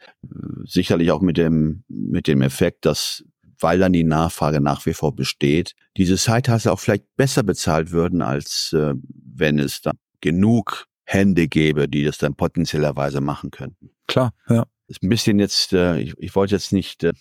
sicherlich 0.63 1.11
auch 1.11 1.21
mit 1.21 1.37
dem, 1.37 1.83
mit 1.89 2.27
dem 2.27 2.41
Effekt, 2.41 2.85
dass 2.85 3.23
weil 3.61 3.79
dann 3.79 3.93
die 3.93 4.05
Nachfrage 4.05 4.61
nach 4.61 4.85
wie 4.85 4.93
vor 4.93 5.15
besteht, 5.15 5.73
diese 5.97 6.15
Zeithasse 6.15 6.71
auch 6.71 6.79
vielleicht 6.79 7.03
besser 7.17 7.43
bezahlt 7.43 7.91
würden, 7.91 8.21
als 8.21 8.73
äh, 8.73 8.93
wenn 9.11 9.59
es 9.59 9.81
dann 9.81 9.97
genug 10.21 10.85
Hände 11.03 11.47
gäbe, 11.47 11.87
die 11.89 12.03
das 12.03 12.17
dann 12.17 12.35
potenziellerweise 12.35 13.19
machen 13.19 13.51
könnten. 13.51 13.91
Klar, 14.07 14.33
ja. 14.47 14.65
Ist 14.87 15.03
ein 15.03 15.09
bisschen 15.09 15.39
jetzt, 15.39 15.73
äh, 15.73 15.99
ich, 15.99 16.13
ich 16.17 16.35
wollte 16.35 16.55
jetzt 16.55 16.71
nicht 16.71 17.03
äh, 17.03 17.13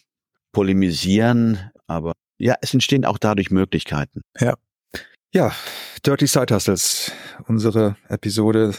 polemisieren, 0.52 1.71
aber 1.87 2.12
ja, 2.38 2.55
es 2.61 2.73
entstehen 2.73 3.05
auch 3.05 3.19
dadurch 3.19 3.50
Möglichkeiten. 3.50 4.23
Ja. 4.38 4.55
Ja, 5.35 5.52
Dirty 6.07 6.26
Side 6.26 6.55
Hustles, 6.55 7.12
unsere 7.47 7.97
Episode 8.09 8.75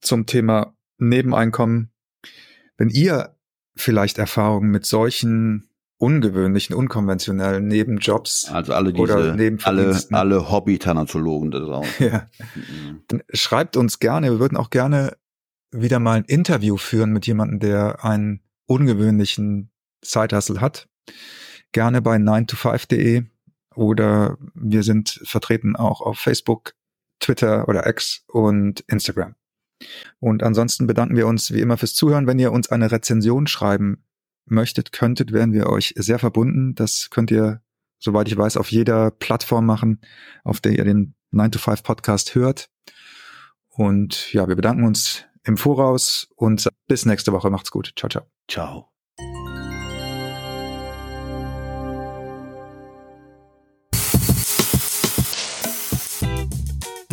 zum 0.00 0.26
Thema 0.26 0.74
Nebeneinkommen. 0.98 1.92
Wenn 2.76 2.88
ihr 2.88 3.36
vielleicht 3.76 4.18
Erfahrungen 4.18 4.70
mit 4.70 4.84
solchen 4.84 5.68
ungewöhnlichen, 5.98 6.74
unkonventionellen 6.74 7.68
Nebenjobs 7.68 8.50
also 8.50 8.72
alle 8.72 8.92
diese, 8.92 9.02
oder 9.02 9.56
alle, 9.62 10.00
alle 10.10 10.50
Hobby-Thanatologen 10.50 11.52
da 11.52 11.60
draußen. 11.60 12.06
Ja. 12.06 12.28
Mhm. 12.56 13.22
Schreibt 13.32 13.76
uns 13.76 14.00
gerne, 14.00 14.32
wir 14.32 14.40
würden 14.40 14.56
auch 14.56 14.70
gerne 14.70 15.16
wieder 15.70 16.00
mal 16.00 16.14
ein 16.14 16.24
Interview 16.24 16.76
führen 16.76 17.12
mit 17.12 17.28
jemandem, 17.28 17.60
der 17.60 18.04
einen 18.04 18.40
ungewöhnlichen 18.66 19.70
Side-Hustle 20.04 20.60
hat 20.60 20.88
gerne 21.72 22.02
bei 22.02 22.16
9to5.de 22.16 23.24
oder 23.74 24.36
wir 24.54 24.82
sind 24.82 25.20
vertreten 25.24 25.76
auch 25.76 26.00
auf 26.00 26.18
Facebook, 26.18 26.74
Twitter 27.20 27.68
oder 27.68 27.86
X 27.86 28.24
und 28.28 28.80
Instagram. 28.88 29.34
Und 30.20 30.42
ansonsten 30.42 30.86
bedanken 30.86 31.16
wir 31.16 31.26
uns 31.26 31.52
wie 31.52 31.60
immer 31.60 31.76
fürs 31.76 31.94
Zuhören. 31.94 32.26
Wenn 32.26 32.38
ihr 32.38 32.52
uns 32.52 32.70
eine 32.70 32.90
Rezension 32.90 33.46
schreiben 33.46 34.04
möchtet, 34.44 34.92
könntet, 34.92 35.32
wären 35.32 35.52
wir 35.52 35.68
euch 35.68 35.94
sehr 35.96 36.18
verbunden. 36.18 36.74
Das 36.74 37.10
könnt 37.10 37.30
ihr, 37.30 37.62
soweit 37.98 38.28
ich 38.28 38.36
weiß, 38.36 38.56
auf 38.56 38.70
jeder 38.70 39.10
Plattform 39.10 39.66
machen, 39.66 40.00
auf 40.44 40.60
der 40.60 40.72
ihr 40.72 40.84
den 40.84 41.14
9 41.30 41.52
to 41.52 41.58
5 41.58 41.82
Podcast 41.82 42.34
hört. 42.34 42.68
Und 43.68 44.32
ja, 44.32 44.48
wir 44.48 44.56
bedanken 44.56 44.84
uns 44.84 45.24
im 45.44 45.56
Voraus 45.56 46.28
und 46.36 46.68
bis 46.86 47.06
nächste 47.06 47.32
Woche. 47.32 47.50
Macht's 47.50 47.70
gut. 47.70 47.92
Ciao, 47.96 48.10
ciao. 48.10 48.26
Ciao. 48.48 48.91